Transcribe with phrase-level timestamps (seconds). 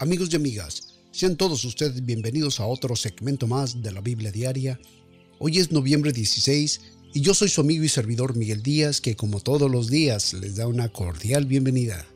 [0.00, 4.78] Amigos y amigas, sean todos ustedes bienvenidos a otro segmento más de la Biblia Diaria.
[5.40, 6.80] Hoy es noviembre 16
[7.14, 10.54] y yo soy su amigo y servidor Miguel Díaz que como todos los días les
[10.54, 12.06] da una cordial bienvenida.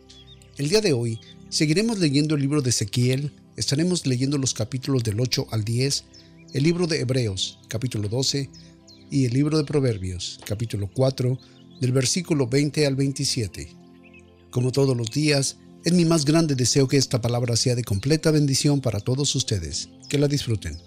[0.58, 5.18] El día de hoy seguiremos leyendo el libro de Ezequiel, estaremos leyendo los capítulos del
[5.18, 6.04] 8 al 10,
[6.52, 8.48] el libro de Hebreos capítulo 12
[9.10, 11.36] y el libro de Proverbios capítulo 4
[11.80, 13.72] del versículo 20 al 27.
[14.52, 18.30] Como todos los días, es mi más grande deseo que esta palabra sea de completa
[18.30, 19.88] bendición para todos ustedes.
[20.08, 20.78] Que la disfruten.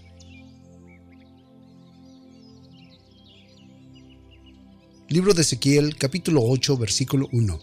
[5.10, 7.60] Libro de Ezequiel, capítulo 8, versículo 1.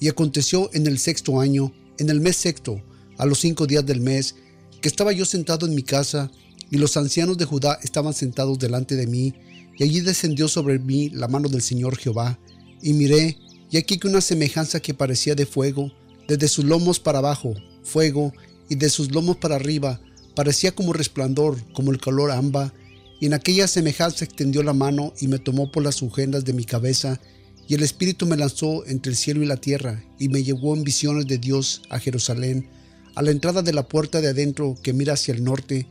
[0.00, 2.82] Y aconteció en el sexto año, en el mes sexto,
[3.18, 4.36] a los cinco días del mes,
[4.80, 6.30] que estaba yo sentado en mi casa,
[6.70, 9.34] y los ancianos de Judá estaban sentados delante de mí,
[9.76, 12.38] y allí descendió sobre mí la mano del Señor Jehová,
[12.80, 13.36] y miré,
[13.70, 15.92] y aquí que una semejanza que parecía de fuego,
[16.28, 18.32] desde sus lomos para abajo, fuego,
[18.68, 20.00] y de sus lomos para arriba,
[20.34, 22.72] parecía como resplandor, como el color amba,
[23.20, 26.64] y en aquella semejanza extendió la mano y me tomó por las agendas de mi
[26.64, 27.20] cabeza,
[27.68, 30.82] y el Espíritu me lanzó entre el cielo y la tierra, y me llevó en
[30.82, 32.68] visiones de Dios a Jerusalén,
[33.14, 35.86] a la entrada de la puerta de adentro que mira hacia el norte,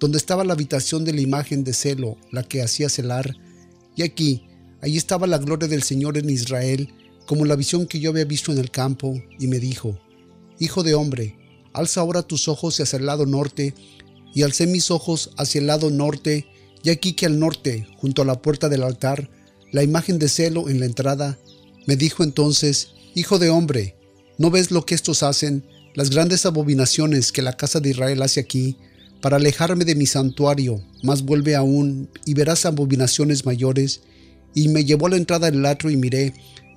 [0.00, 3.36] donde estaba la habitación de la imagen de celo, la que hacía celar,
[3.94, 4.46] y aquí,
[4.82, 6.92] Allí estaba la gloria del Señor en Israel,
[7.26, 9.98] como la visión que yo había visto en el campo, y me dijo,
[10.58, 11.36] Hijo de hombre,
[11.72, 13.74] alza ahora tus ojos hacia el lado norte,
[14.34, 16.46] y alcé mis ojos hacia el lado norte,
[16.82, 19.30] y aquí que al norte, junto a la puerta del altar,
[19.70, 21.38] la imagen de celo en la entrada,
[21.86, 23.96] me dijo entonces, Hijo de hombre,
[24.38, 28.40] ¿no ves lo que estos hacen, las grandes abominaciones que la casa de Israel hace
[28.40, 28.76] aquí,
[29.20, 34.00] para alejarme de mi santuario, más vuelve aún, y verás abominaciones mayores,
[34.54, 36.34] y me llevó a la entrada del atrio y miré,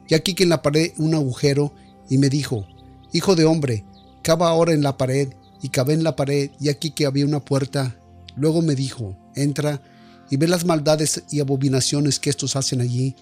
[0.07, 1.73] y aquí que en la pared un agujero,
[2.09, 2.67] y me dijo,
[3.11, 3.85] Hijo de hombre,
[4.21, 5.29] cava ahora en la pared,
[5.61, 7.95] y cavé en la pared, y aquí que había una puerta.
[8.35, 9.81] Luego me dijo, entra,
[10.29, 13.15] y ve las maldades y abominaciones que estos hacen allí.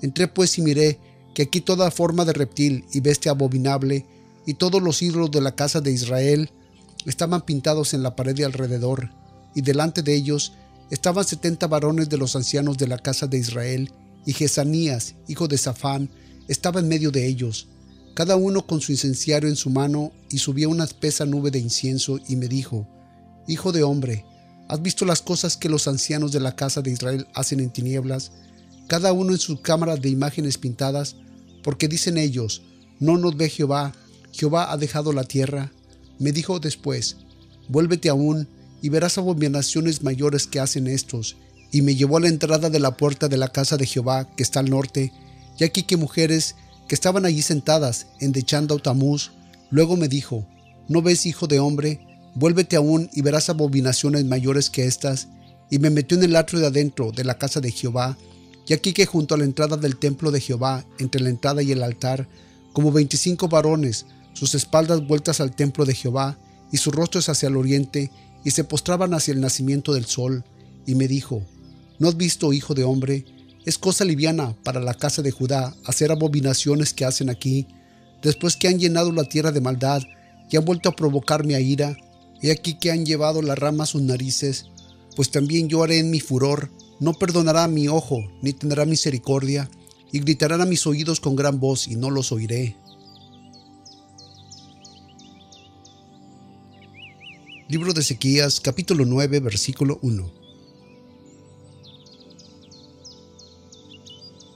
[0.00, 0.98] Entré pues y miré
[1.34, 4.06] que aquí toda forma de reptil y bestia abominable,
[4.46, 6.50] y todos los ídolos de la casa de Israel,
[7.06, 9.10] estaban pintados en la pared de alrededor,
[9.54, 10.52] y delante de ellos
[10.90, 13.92] estaban setenta varones de los ancianos de la casa de Israel,
[14.24, 16.10] y Jesanías, hijo de Safán,
[16.52, 17.68] estaba en medio de ellos,
[18.14, 22.20] cada uno con su incenciario en su mano, y subía una espesa nube de incienso,
[22.28, 22.86] y me dijo,
[23.48, 24.24] Hijo de hombre,
[24.68, 28.32] ¿has visto las cosas que los ancianos de la casa de Israel hacen en tinieblas,
[28.86, 31.16] cada uno en su cámara de imágenes pintadas?
[31.62, 32.62] Porque dicen ellos,
[33.00, 33.94] no nos ve Jehová,
[34.32, 35.72] Jehová ha dejado la tierra.
[36.18, 37.16] Me dijo después,
[37.68, 38.48] vuélvete aún,
[38.82, 41.36] y verás abominaciones mayores que hacen estos.
[41.70, 44.42] Y me llevó a la entrada de la puerta de la casa de Jehová, que
[44.42, 45.12] está al norte,
[45.58, 46.56] y aquí que mujeres
[46.88, 49.30] que estaban allí sentadas, endechando a Tamuz,
[49.70, 50.46] luego me dijo,
[50.88, 52.06] ¿no ves, hijo de hombre?
[52.34, 55.28] Vuélvete aún y verás abominaciones mayores que estas.
[55.70, 58.18] Y me metió en el atrio de adentro de la casa de Jehová,
[58.68, 61.72] y aquí que junto a la entrada del templo de Jehová, entre la entrada y
[61.72, 62.28] el altar,
[62.72, 66.38] como veinticinco varones, sus espaldas vueltas al templo de Jehová,
[66.70, 68.10] y sus rostros hacia el oriente,
[68.44, 70.44] y se postraban hacia el nacimiento del sol,
[70.86, 71.42] y me dijo,
[71.98, 73.24] ¿no has visto, hijo de hombre?
[73.64, 77.68] Es cosa liviana para la casa de Judá hacer abominaciones que hacen aquí,
[78.20, 80.02] después que han llenado la tierra de maldad
[80.50, 81.96] y han vuelto a provocarme a ira,
[82.42, 84.66] he aquí que han llevado la rama a sus narices,
[85.14, 89.70] pues también yo haré en mi furor, no perdonará mi ojo, ni tendrá misericordia,
[90.10, 92.76] y gritarán a mis oídos con gran voz, y no los oiré.
[97.68, 100.41] Libro de Ezequías, capítulo 9, versículo 1.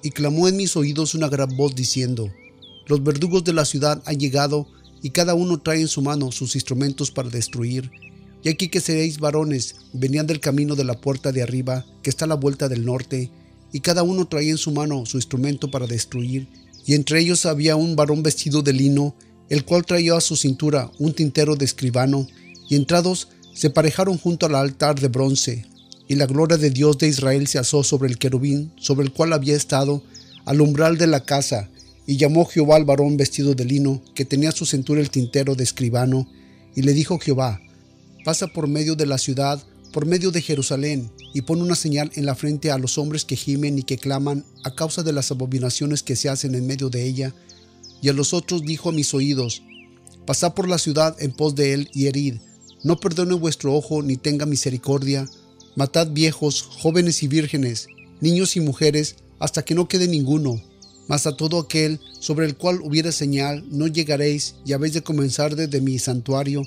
[0.07, 2.33] Y clamó en mis oídos una gran voz diciendo,
[2.87, 4.69] Los verdugos de la ciudad han llegado,
[5.03, 7.91] y cada uno trae en su mano sus instrumentos para destruir.
[8.45, 12.25] Y aquí que seréis varones, venían del camino de la puerta de arriba, que está
[12.25, 13.33] a la vuelta del norte,
[13.73, 16.47] y cada uno traía en su mano su instrumento para destruir.
[16.87, 19.17] Y entre ellos había un varón vestido de lino,
[19.49, 22.29] el cual traía a su cintura un tintero de escribano,
[22.69, 25.67] y entrados se parejaron junto al altar de bronce,
[26.09, 29.33] y la gloria de Dios de Israel se asó sobre el querubín sobre el cual
[29.33, 30.03] había estado
[30.45, 31.69] al umbral de la casa,
[32.07, 35.65] y llamó Jehová al varón vestido de lino, que tenía su cintura el tintero de
[35.65, 36.29] escribano,
[36.77, 37.61] y le dijo Jehová,
[38.25, 39.61] pasa por medio de la ciudad,
[39.93, 43.35] por medio de Jerusalén, y pon una señal en la frente a los hombres que
[43.35, 47.05] gimen y que claman a causa de las abominaciones que se hacen en medio de
[47.05, 47.35] ella.
[48.01, 49.63] Y a los otros dijo a mis oídos,
[50.27, 52.37] pasad por la ciudad en pos de él y herid,
[52.85, 55.27] no perdone vuestro ojo ni tenga misericordia.
[55.77, 57.89] Matad viejos, jóvenes y vírgenes,
[58.23, 60.59] niños y mujeres, hasta que no quede ninguno.
[61.07, 65.55] Mas a todo aquel sobre el cual hubiera señal no llegaréis y habéis de comenzar
[65.55, 66.63] desde mi santuario.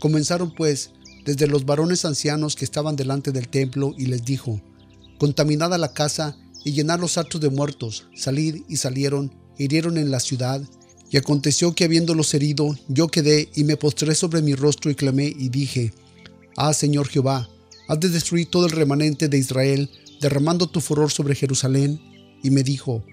[0.00, 0.90] Comenzaron pues
[1.24, 4.60] desde los varones ancianos que estaban delante del templo y les dijo,
[5.20, 10.18] Contaminada la casa y llenar los actos de muertos, salid y salieron, hirieron en la
[10.18, 10.60] ciudad.
[11.08, 15.26] Y aconteció que habiéndolos herido, yo quedé y me postré sobre mi rostro y clamé
[15.26, 15.92] y dije,
[16.56, 17.48] Ah Señor Jehová,
[17.90, 19.90] has de destruir todo el remanente de Israel,
[20.20, 22.00] derramando tu furor sobre Jerusalén.
[22.40, 23.04] Y me dijo,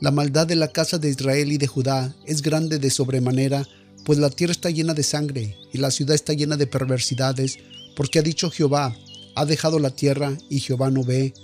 [0.00, 3.66] La maldad de la casa de Israel y de Judá es grande de sobremanera,
[4.04, 7.58] pues la tierra está llena de sangre y la ciudad está llena de perversidades,
[7.96, 8.94] porque ha dicho Jehová,
[9.34, 11.34] ha dejado la tierra y Jehová no ve.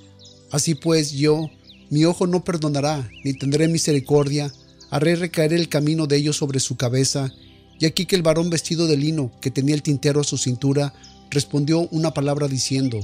[0.53, 1.51] Así pues yo,
[1.91, 4.53] mi ojo no perdonará, ni tendré misericordia,
[4.91, 7.33] haré recaer el camino de ellos sobre su cabeza.
[7.81, 10.95] Y aquí que el varón vestido de lino, que tenía el tintero a su cintura,
[11.31, 13.01] respondió una palabra diciendo,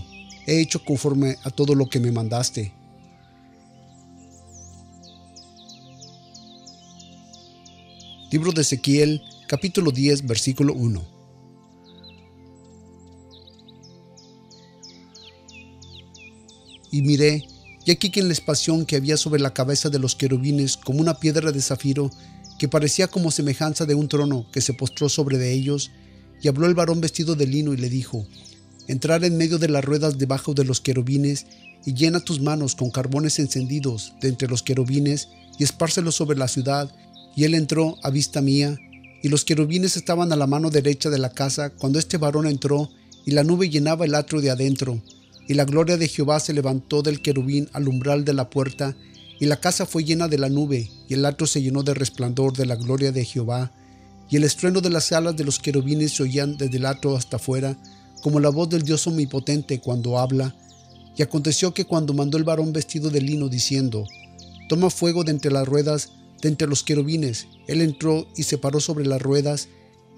[0.46, 2.72] He hecho conforme a todo lo que me mandaste.
[8.30, 11.14] Libro de Ezequiel, capítulo 10, versículo 1.
[16.90, 17.46] Y miré,
[17.84, 21.00] y aquí que en la espación que había sobre la cabeza de los querubines como
[21.00, 22.10] una piedra de zafiro,
[22.58, 25.90] que parecía como semejanza de un trono que se postró sobre de ellos,
[26.42, 28.26] y habló el varón vestido de lino y le dijo,
[28.86, 31.46] Entrar en medio de las ruedas debajo de los querubines,
[31.86, 35.28] y llena tus manos con carbones encendidos de entre los querubines,
[35.58, 36.94] y espárcelos sobre la ciudad.
[37.36, 38.78] Y él entró a vista mía,
[39.22, 42.90] y los querubines estaban a la mano derecha de la casa cuando este varón entró,
[43.24, 45.00] y la nube llenaba el atrio de adentro.
[45.48, 48.94] Y la gloria de Jehová se levantó del querubín al umbral de la puerta,
[49.40, 52.54] y la casa fue llena de la nube, y el atrio se llenó de resplandor
[52.54, 53.72] de la gloria de Jehová.
[54.28, 57.36] Y el estruendo de las alas de los querubines se oían desde el atrio hasta
[57.36, 57.76] afuera,
[58.22, 60.54] como la voz del Dios omnipotente cuando habla.
[61.16, 64.06] Y aconteció que cuando mandó el varón vestido de lino diciendo,
[64.68, 67.46] Toma fuego de entre las ruedas, de entre los querubines.
[67.66, 69.68] Él entró y se paró sobre las ruedas,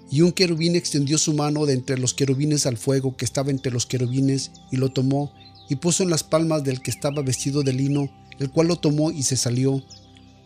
[0.09, 3.73] y un querubín extendió su mano de entre los querubines al fuego que estaba entre
[3.73, 5.33] los querubines, y lo tomó,
[5.69, 8.09] y puso en las palmas del que estaba vestido de lino,
[8.39, 9.83] el cual lo tomó y se salió.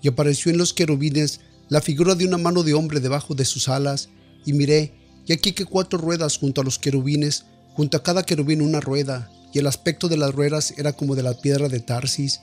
[0.01, 1.41] Y apareció en los querubines
[1.71, 4.09] la figura de una mano de hombre debajo de sus alas,
[4.45, 4.91] y miré,
[5.25, 7.45] y aquí que cuatro ruedas junto a los querubines,
[7.75, 11.23] junto a cada querubín una rueda, y el aspecto de las ruedas era como de
[11.23, 12.41] la piedra de Tarsis.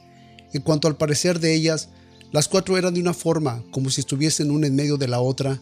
[0.55, 1.91] En cuanto al parecer de ellas,
[2.33, 5.61] las cuatro eran de una forma, como si estuviesen una en medio de la otra.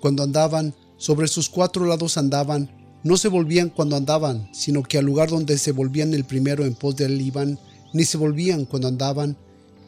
[0.00, 2.70] Cuando andaban, sobre sus cuatro lados andaban,
[3.02, 6.76] no se volvían cuando andaban, sino que al lugar donde se volvían el primero en
[6.76, 7.58] pos de él iban,
[7.92, 9.36] ni se volvían cuando andaban.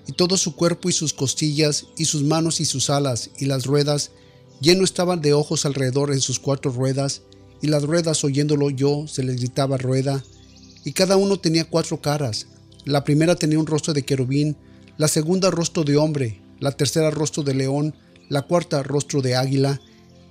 [0.06, 3.66] Y todo su cuerpo y sus costillas, y sus manos y sus alas, y las
[3.66, 4.10] ruedas,
[4.60, 7.22] lleno estaban de ojos alrededor en sus cuatro ruedas,
[7.62, 10.22] y las ruedas oyéndolo yo se les gritaba rueda,
[10.84, 12.46] y cada uno tenía cuatro caras.
[12.84, 14.56] La primera tenía un rostro de querubín,
[14.98, 17.94] la segunda rostro de hombre, la tercera rostro de león,
[18.28, 19.80] la cuarta rostro de águila,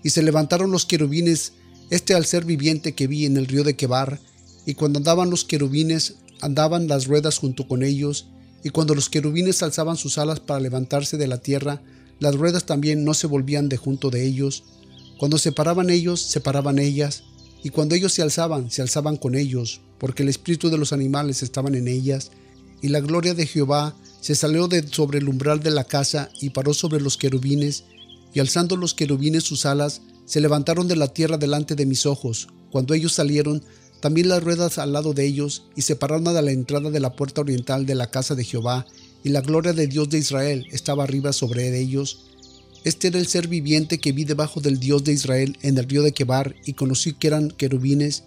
[0.03, 1.53] y se levantaron los querubines,
[1.89, 4.19] este al ser viviente que vi en el río de Quebar,
[4.65, 8.27] y cuando andaban los querubines, andaban las ruedas junto con ellos,
[8.63, 11.81] y cuando los querubines alzaban sus alas para levantarse de la tierra,
[12.19, 14.63] las ruedas también no se volvían de junto de ellos.
[15.19, 17.23] Cuando se paraban ellos, se paraban ellas,
[17.63, 21.43] y cuando ellos se alzaban, se alzaban con ellos, porque el espíritu de los animales
[21.43, 22.31] estaban en ellas,
[22.81, 26.51] y la gloria de Jehová se salió de sobre el umbral de la casa y
[26.51, 27.83] paró sobre los querubines,
[28.33, 32.47] y alzando los querubines sus alas, se levantaron de la tierra delante de mis ojos.
[32.71, 33.63] Cuando ellos salieron,
[34.03, 37.15] también las ruedas al lado de ellos, y se pararon a la entrada de la
[37.15, 38.85] puerta oriental de la casa de Jehová,
[39.23, 42.25] y la gloria de Dios de Israel estaba arriba sobre ellos.
[42.83, 46.03] Este era el ser viviente que vi debajo del Dios de Israel en el río
[46.03, 48.25] de Quebar, y conocí que eran querubines.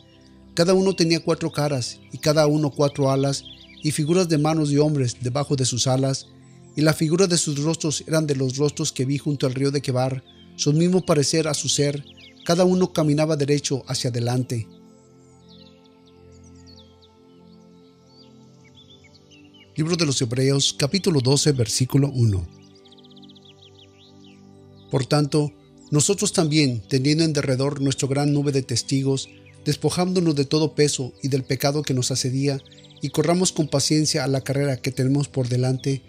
[0.54, 3.45] Cada uno tenía cuatro caras, y cada uno cuatro alas,
[3.83, 6.28] y figuras de manos de hombres debajo de sus alas,
[6.75, 9.71] y la figura de sus rostros eran de los rostros que vi junto al río
[9.71, 10.25] de Quebar,
[10.56, 12.02] su mismo parecer a su ser,
[12.47, 14.66] cada uno caminaba derecho hacia adelante.
[19.76, 22.49] Libro de los Hebreos capítulo 12 versículo 1
[24.90, 25.52] Por tanto,
[25.90, 29.28] nosotros también, teniendo en derredor nuestra gran nube de testigos,
[29.66, 32.59] despojándonos de todo peso y del pecado que nos asedía,
[33.02, 36.00] y corramos con paciencia a la carrera que tenemos por delante,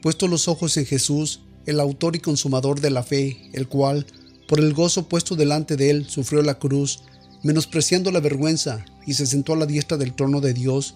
[0.00, 4.06] puesto los ojos en Jesús, el autor y consumador de la fe, el cual,
[4.46, 7.00] por el gozo puesto delante de él, sufrió la cruz,
[7.42, 10.94] menospreciando la vergüenza, y se sentó a la diestra del trono de Dios.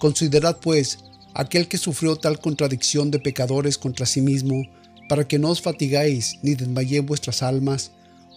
[0.00, 0.98] Considerad, pues,
[1.34, 4.64] aquel que sufrió tal contradicción de pecadores contra sí mismo,
[5.08, 7.92] para que no os fatigáis ni desmayéis vuestras almas,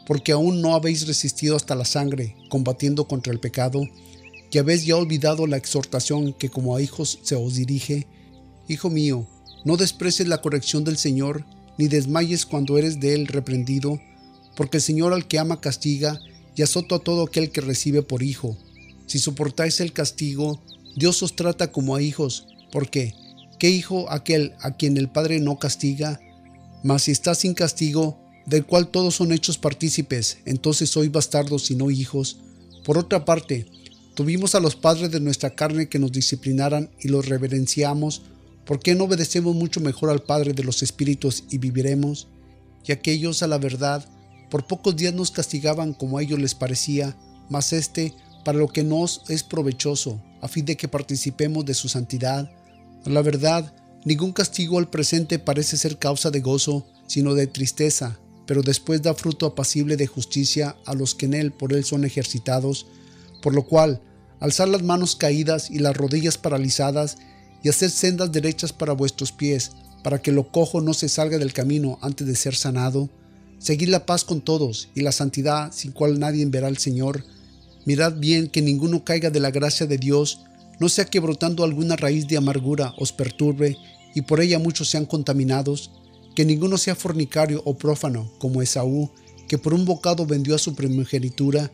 [0.06, 3.82] porque aún no habéis resistido hasta la sangre, combatiendo contra el pecado,
[4.52, 8.08] que habéis ya olvidado la exhortación que como a hijos se os dirige,
[8.68, 9.28] Hijo mío,
[9.64, 11.46] No desprecies la corrección del Señor,
[11.78, 14.00] ni desmayes cuando eres de él reprendido,
[14.56, 16.20] porque el Señor al que ama castiga
[16.56, 18.58] y azota a todo aquel que recibe por hijo.
[19.08, 20.62] Si soportáis el castigo,
[20.96, 23.16] Dios os trata como a hijos, porque
[23.58, 26.20] ¿qué hijo aquel a quien el Padre no castiga?
[26.84, 31.78] Mas si está sin castigo, del cual todos son hechos partícipes, entonces sois bastardos y
[31.78, 32.36] no hijos.
[32.84, 33.66] Por otra parte,
[34.14, 38.24] tuvimos a los padres de nuestra carne que nos disciplinaran y los reverenciamos,
[38.66, 42.28] ¿por qué no obedecemos mucho mejor al Padre de los Espíritus y viviremos?
[42.86, 44.06] Y aquellos a la verdad,
[44.50, 47.16] por pocos días nos castigaban como a ellos les parecía,
[47.50, 48.14] mas este
[48.44, 52.52] para lo que nos es provechoso, a fin de que participemos de su santidad.
[53.06, 53.72] A la verdad,
[54.04, 59.14] ningún castigo al presente parece ser causa de gozo, sino de tristeza, pero después da
[59.14, 62.88] fruto apacible de justicia a los que en él por él son ejercitados,
[63.44, 64.02] por lo cual,
[64.40, 67.18] alzar las manos caídas y las rodillas paralizadas,
[67.64, 69.72] y hacer sendas derechas para vuestros pies,
[70.04, 73.10] para que lo cojo no se salga del camino antes de ser sanado,
[73.58, 77.24] seguid la paz con todos y la santidad sin cual nadie verá al Señor,
[77.86, 80.42] mirad bien que ninguno caiga de la gracia de Dios,
[80.80, 83.78] no sea que brotando alguna raíz de amargura os perturbe
[84.14, 85.92] y por ella muchos sean contaminados,
[86.36, 89.10] que ninguno sea fornicario o prófano, como Esaú,
[89.48, 91.72] que por un bocado vendió a su primogenitura,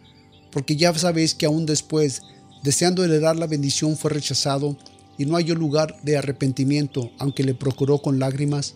[0.52, 2.22] porque ya sabéis que aún después,
[2.64, 4.78] deseando heredar la bendición, fue rechazado
[5.18, 8.76] y no halló lugar de arrepentimiento, aunque le procuró con lágrimas,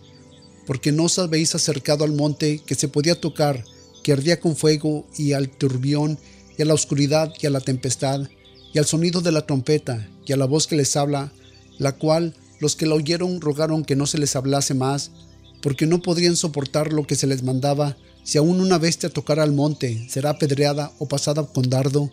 [0.66, 3.64] porque no os habéis acercado al monte que se podía tocar,
[4.02, 6.18] que ardía con fuego, y al turbión,
[6.56, 8.28] y a la oscuridad, y a la tempestad,
[8.72, 11.32] y al sonido de la trompeta, y a la voz que les habla,
[11.78, 15.10] la cual los que la oyeron rogaron que no se les hablase más,
[15.62, 19.52] porque no podrían soportar lo que se les mandaba, si aún una bestia tocara al
[19.52, 22.10] monte, será apedreada o pasada con dardo.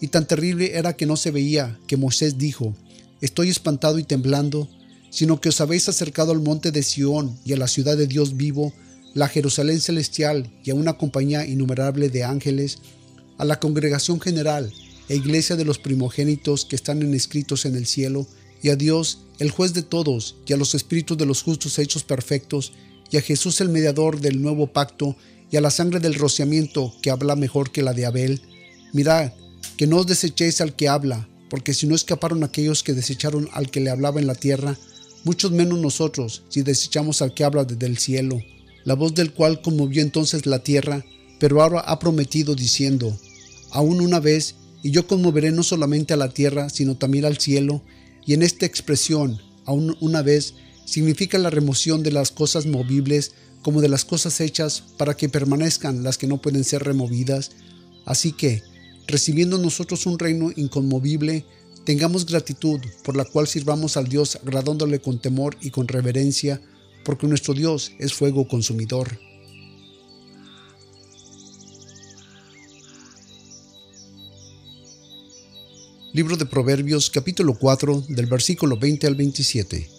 [0.00, 2.74] Y tan terrible era que no se veía, que Moisés dijo,
[3.20, 4.68] Estoy espantado y temblando,
[5.08, 8.36] sino que os habéis acercado al monte de Sión y a la ciudad de Dios
[8.36, 8.74] vivo,
[9.14, 12.78] la Jerusalén celestial y a una compañía innumerable de ángeles,
[13.38, 14.72] a la congregación general
[15.08, 18.26] e iglesia de los primogénitos que están inscritos en el cielo,
[18.62, 22.02] y a Dios, el juez de todos, y a los espíritus de los justos hechos
[22.02, 22.72] perfectos,
[23.10, 25.16] y a Jesús el mediador del nuevo pacto,
[25.50, 28.40] y a la sangre del rociamiento que habla mejor que la de Abel.
[28.92, 29.32] Mirad,
[29.76, 33.70] que no os desechéis al que habla, porque si no escaparon aquellos que desecharon al
[33.70, 34.78] que le hablaba en la tierra,
[35.24, 38.40] muchos menos nosotros, si desechamos al que habla desde el cielo,
[38.84, 41.04] la voz del cual conmovió entonces la tierra,
[41.38, 43.16] pero ahora ha prometido diciendo,
[43.70, 47.82] aún una vez, y yo conmoveré no solamente a la tierra, sino también al cielo,
[48.26, 53.80] y en esta expresión, aún una vez, significa la remoción de las cosas movibles como
[53.80, 57.52] de las cosas hechas para que permanezcan las que no pueden ser removidas.
[58.04, 58.62] Así que,
[59.06, 61.46] recibiendo nosotros un reino inconmovible,
[61.84, 66.60] tengamos gratitud por la cual sirvamos al Dios agradándole con temor y con reverencia,
[67.06, 69.18] porque nuestro Dios es fuego consumidor.
[76.14, 79.90] Libro de Proverbios capítulo 4 del versículo 20 al 27.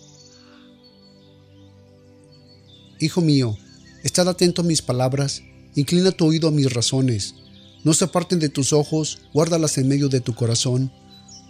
[3.02, 3.58] Hijo mío,
[4.02, 5.44] estad atento a mis palabras,
[5.76, 7.36] inclina tu oído a mis razones,
[7.84, 10.90] no se aparten de tus ojos, guárdalas en medio de tu corazón,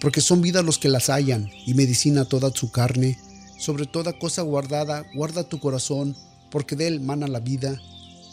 [0.02, 3.20] porque son vida los que las hallan y medicina toda su carne.
[3.60, 6.16] Sobre toda cosa guardada, guarda tu corazón,
[6.50, 7.80] porque de él mana la vida.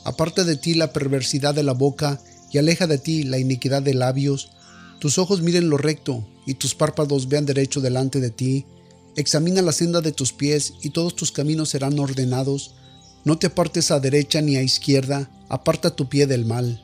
[0.05, 3.93] Aparta de ti la perversidad de la boca y aleja de ti la iniquidad de
[3.93, 4.51] labios
[5.03, 8.67] tus ojos miren lo recto y tus párpados vean derecho delante de ti.
[9.17, 12.77] Examina la senda de tus pies y todos tus caminos serán ordenados.
[13.25, 16.81] No te apartes a derecha ni a izquierda, aparta tu pie del mal.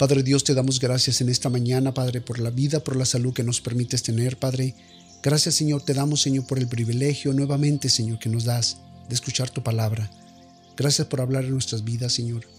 [0.00, 3.32] Padre Dios, te damos gracias en esta mañana, Padre, por la vida, por la salud
[3.32, 4.74] que nos permites tener, Padre.
[5.22, 8.78] Gracias, Señor, te damos, Señor, por el privilegio nuevamente, Señor, que nos das
[9.08, 10.10] de escuchar tu palabra.
[10.76, 12.57] Gracias por hablar en nuestras vidas, Señor.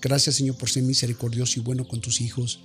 [0.00, 2.60] Gracias Señor por ser misericordioso y bueno con tus hijos.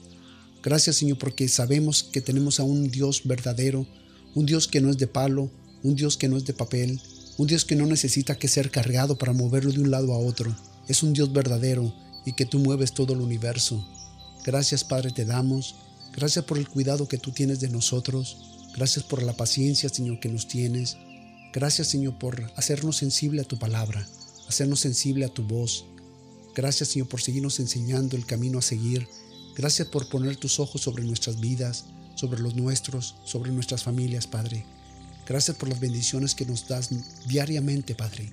[0.63, 3.87] Gracias Señor porque sabemos que tenemos a un Dios verdadero,
[4.35, 5.49] un Dios que no es de palo,
[5.83, 6.99] un Dios que no es de papel,
[7.37, 10.55] un Dios que no necesita que ser cargado para moverlo de un lado a otro.
[10.87, 11.93] Es un Dios verdadero
[12.25, 13.83] y que tú mueves todo el universo.
[14.45, 15.75] Gracias Padre te damos.
[16.13, 18.37] Gracias por el cuidado que tú tienes de nosotros.
[18.75, 20.97] Gracias por la paciencia Señor que nos tienes.
[21.53, 24.07] Gracias Señor por hacernos sensible a tu palabra,
[24.47, 25.85] hacernos sensible a tu voz.
[26.55, 29.07] Gracias Señor por seguirnos enseñando el camino a seguir.
[29.55, 34.65] Gracias por poner tus ojos sobre nuestras vidas, sobre los nuestros, sobre nuestras familias, Padre.
[35.27, 36.89] Gracias por las bendiciones que nos das
[37.27, 38.31] diariamente, Padre.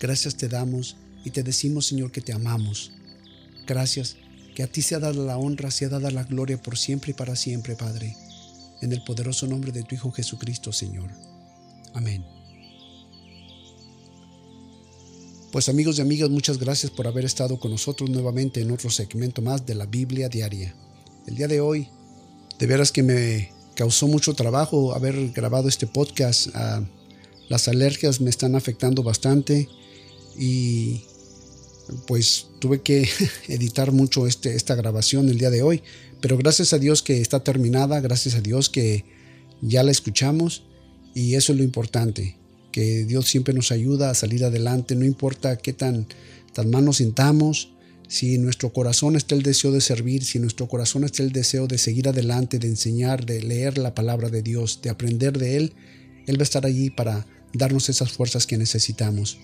[0.00, 2.92] Gracias te damos y te decimos, Señor, que te amamos.
[3.66, 4.16] Gracias,
[4.54, 7.12] que a ti se ha dado la honra, se ha dado la gloria por siempre
[7.12, 8.16] y para siempre, Padre.
[8.80, 11.08] en el poderoso nombre de tu Hijo Jesucristo, Señor.
[11.94, 12.41] Amén.
[15.52, 19.42] Pues amigos y amigas, muchas gracias por haber estado con nosotros nuevamente en otro segmento
[19.42, 20.74] más de la Biblia Diaria.
[21.26, 21.88] El día de hoy,
[22.58, 26.48] de veras que me causó mucho trabajo haber grabado este podcast.
[26.54, 26.82] Ah,
[27.50, 29.68] las alergias me están afectando bastante
[30.38, 31.02] y
[32.06, 33.06] pues tuve que
[33.48, 35.82] editar mucho este, esta grabación el día de hoy.
[36.22, 39.04] Pero gracias a Dios que está terminada, gracias a Dios que
[39.60, 40.64] ya la escuchamos
[41.14, 42.41] y eso es lo importante
[42.72, 46.08] que Dios siempre nos ayuda a salir adelante, no importa qué tan,
[46.52, 47.68] tan mal nos sintamos,
[48.08, 51.32] si en nuestro corazón está el deseo de servir, si en nuestro corazón está el
[51.32, 55.56] deseo de seguir adelante, de enseñar, de leer la palabra de Dios, de aprender de
[55.56, 55.72] Él,
[56.26, 59.38] Él va a estar allí para darnos esas fuerzas que necesitamos.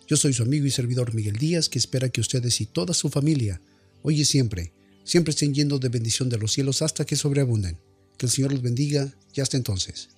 [0.08, 3.10] Yo soy su amigo y servidor Miguel Díaz, que espera que ustedes y toda su
[3.10, 3.60] familia,
[4.02, 4.72] hoy y siempre,
[5.04, 7.78] siempre estén yendo de bendición de los cielos hasta que sobreabunden.
[8.18, 10.08] Que el Señor los bendiga y hasta entonces.